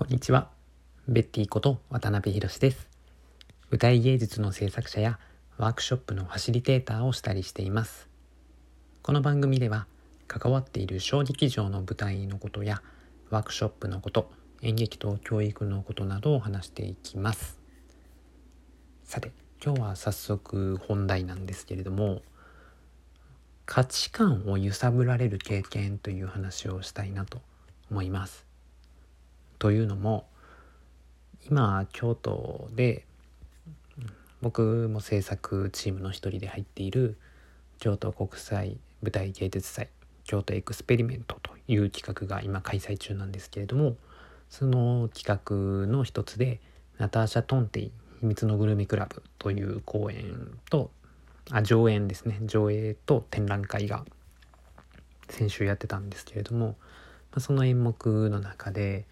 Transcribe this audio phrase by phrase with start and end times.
[0.00, 0.48] こんにちは。
[1.08, 2.88] ベッティこと渡辺博です。
[3.70, 5.18] 舞台芸術の制作者や
[5.58, 8.08] ワークショップのファシリテーターをしたりしています。
[9.02, 9.86] この番組では
[10.26, 12.80] 関わっている小劇場の舞台のことや
[13.28, 14.30] ワークショップのこと、
[14.62, 17.60] 演劇と教育のことなどを話していきます。
[19.04, 22.22] さて、今日は早速本題なんですけれども、
[23.66, 27.42] 価値観を揺さぶられる経験という話をしたいなと
[27.90, 28.49] 思います。
[29.60, 30.26] というのも
[31.48, 33.04] 今京都で
[34.42, 37.16] 僕も制作チームの一人で入っている
[37.78, 39.88] 京都国際舞台芸術祭
[40.24, 43.96] 京都エクスペリメントという企画が今開催中なんですけれども
[44.48, 46.58] その企画の一つで
[46.98, 50.90] ナターシャ・トンテイ秘密のグルメクラブという公演と
[51.50, 52.38] あ上演ですね。
[52.42, 54.04] 上映と展覧会が
[55.28, 56.74] 先週やってたんですけれども、ま
[57.36, 59.06] あ、その演目の中で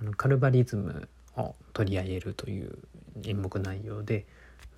[0.00, 2.78] あのカルバリズムを取り上げるという
[3.24, 4.26] 演目内容で、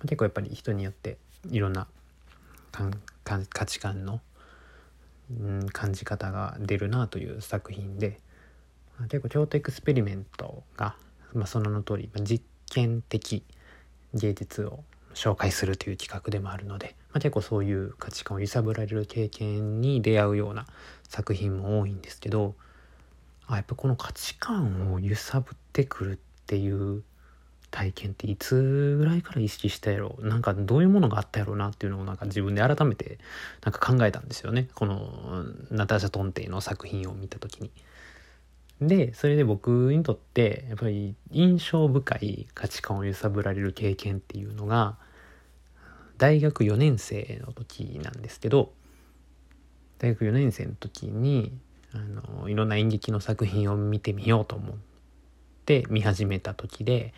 [0.01, 1.17] 結構やっぱり人によって
[1.49, 1.87] いろんな
[2.71, 4.21] 価値観の、
[5.31, 8.19] うん、感じ方が出るなという作品で、
[9.03, 10.95] 結構京都エクスペリメントが、
[11.33, 13.43] まあ、その名の通り、まあ、実験的
[14.13, 14.83] 芸術を
[15.13, 20.65] 紹介するという企画でもあるので、まあ、結構そういう価値観を揺さぶられる経験に出会うような
[21.07, 22.55] 作品も多いんですけど
[23.49, 27.03] あやっぱこの価値観を揺さぶってくるっていう
[27.71, 33.17] 体験っていつぐらいから意識したやろなんかどういうものがあったやろうなっていうのをなんか自分で改めて
[33.63, 37.71] なんか考えたんですよねこのナターシャ・トンテイの作品を見た時に。
[38.81, 44.95] でそれで僕にとってやっぱり印象深い価値観を揺さぶられる経験っていうのが
[46.17, 48.71] 大学4年生の時なんですけど
[49.97, 51.57] 大学4年生の時に
[51.93, 54.75] あのいろんな演劇の作品を見てみようと思っ
[55.65, 57.13] て見始めた時で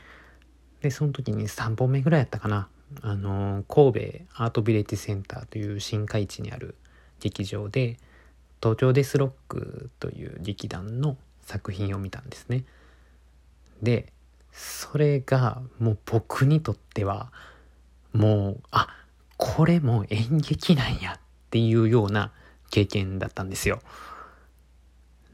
[0.82, 2.68] でその時に3本目ぐらいやったかな
[3.02, 4.00] あの神戸
[4.44, 6.76] アートビレッジセンターという新海地にある
[7.20, 7.98] 劇場で
[8.62, 12.64] 東京デスロックという劇団の作品を見たんですね。
[13.82, 14.12] で
[14.52, 17.32] それがもう僕にとっては
[18.14, 18.88] もうあ
[19.38, 22.32] これも演劇なんやっていうような
[22.70, 23.80] 経験だったんですよ。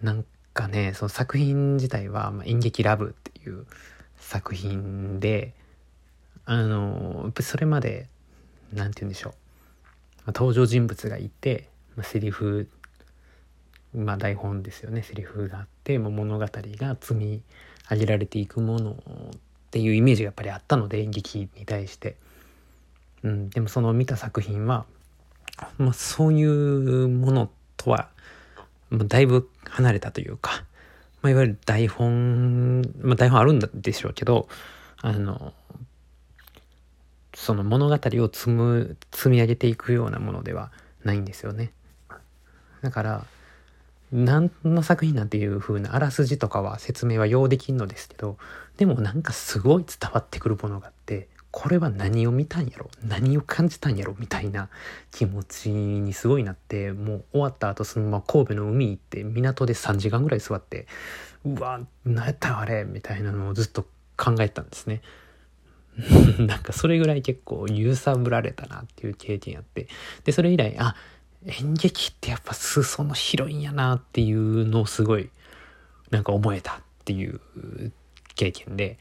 [0.01, 3.65] なんかねその作品自体は「まあ、演劇ラブ」っていう
[4.17, 5.53] 作品で
[6.45, 8.07] あのそれまで
[8.73, 12.69] 何て言うんでしょう、まあ、登場人物がいて、まあ、セリフ
[13.95, 15.01] まあ台本ですよね。
[15.01, 17.41] セリフがあってもう物語が積み
[17.89, 18.95] 上げられていくものっ
[19.71, 22.15] ていうイメージがやっぱりあったので演劇に対して、
[23.23, 24.85] うん、でもその見た作品は、
[25.77, 28.09] まあ、そういうものとは
[28.91, 30.63] だいぶ離れたというか、
[31.21, 34.47] まあ、いわゆる台本、まあ、台本あるんでしょうけど、
[35.01, 35.53] あの、
[37.33, 40.71] その物語を積む、積み上げていくようなものでは
[41.03, 41.71] ないんですよね。
[42.81, 43.25] だから、
[44.11, 48.37] 何の作品なんていう風なあらすじとかは説明は用できんのですけど、
[48.77, 51.27] でもなんかすごい伝わってくるものがあって、
[51.59, 52.87] これは何を見たんやろ？
[53.03, 54.15] 何を感じたんやろ？
[54.19, 54.69] みたいな
[55.09, 60.85] 気持ちにすごいなってもう終わった後そのまま神戸の海行って港で3時間ぐらい座って
[61.43, 62.83] うわ何やったあれ？
[62.83, 65.01] みたいなのをずっと考えたんですね。
[66.37, 69.87] なんかそれぐらい結構揺さぶられたなっていう経験やって。
[70.25, 70.95] でそれ以来あ
[71.43, 75.31] 演劇ってやっぱ裾の広いんやなっていうのをすごい
[76.11, 77.41] なんか思えたっていう
[78.35, 78.99] 経験で。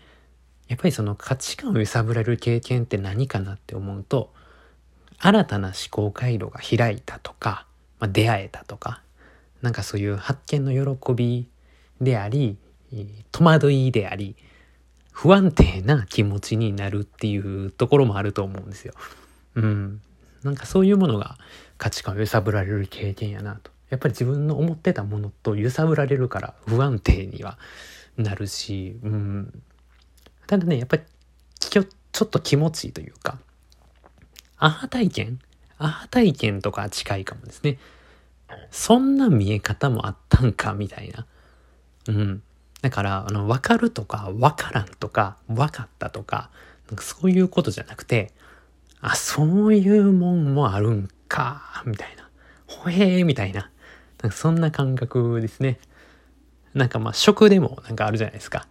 [0.68, 4.32] やっぱりその価値観を揺さぶられる経験って何かなって思うと
[5.18, 7.66] 新たな思考回路が開いたとか、
[8.00, 9.00] まあ、出会えたとか
[9.62, 11.48] なんかそういう発見の喜び
[12.00, 12.56] であり
[13.32, 14.36] 戸惑いであり
[15.12, 18.92] 不安定な気持ちになるっていうところもあると思うんですよ。
[19.54, 20.02] うん。
[20.42, 21.38] なんかそういうものが
[21.78, 23.70] 価値観を揺さぶられる経験やなと。
[23.88, 27.56] やっぱり自分の思ってたものと揺さぶられるから不安定には
[28.18, 29.62] なるし、うん。
[30.46, 31.02] ただね、やっぱり
[31.58, 33.38] ちょっと気持ちいいというか、
[34.58, 35.38] アハ体験？
[35.78, 37.78] アハ体験とか近いかもですね。
[38.70, 41.26] そんな見え方もあったんか、みたいな。
[42.08, 42.42] うん。
[42.80, 46.50] だから、あの、わかるとか、わからんとか、わかったとか、
[46.88, 48.32] なんかそういうことじゃなくて、
[49.00, 52.28] あ、そういうもんもあるんか、みたいな。
[52.66, 53.70] ほへー、みたいな。
[54.22, 55.78] なんかそんな感覚ですね。
[56.72, 58.66] なんかまあ食でもなんかあるじゃないですか。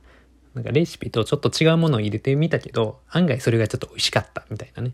[0.55, 4.93] なんかレシピとちょっと違うものを入れてみたけど、案外それがちょっと美味しかったみたいなね。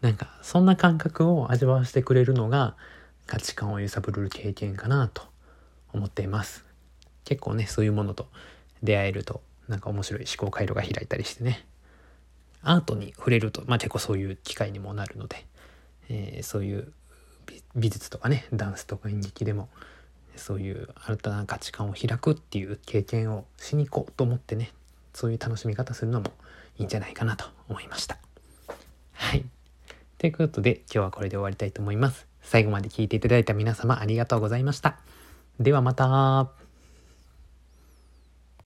[0.00, 2.76] なんかそんな感覚を味わわせてくれるのが
[3.26, 5.22] 価値観を揺さぶる経験かなと
[5.92, 6.64] 思っています。
[7.24, 8.28] 結構ね、そういうものと
[8.84, 11.66] 出会えるとなんか面白い思考回路が開いたりしてね
[12.62, 15.46] アートに触れると、まあ、結構そういう機会にもなるので、
[16.08, 16.92] えー、そういう
[17.74, 19.68] 美術とかねダンスとか演劇でも
[20.36, 24.72] そういう新たな価値観を開くっていう経験をしに行こうと思ってね
[25.14, 26.26] そういう楽しみ方するのも
[26.78, 28.18] いいんじゃないかなと思いました。
[29.12, 29.44] はい。
[30.18, 32.26] ということで今日はこれで終わりたいと思います。
[32.42, 34.98] 最後まで聞いていただいた皆様ありがとうございました。
[35.60, 36.63] ではまた。